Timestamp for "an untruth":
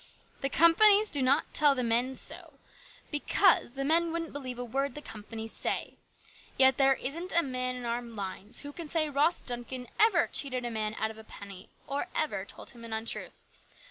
12.83-13.45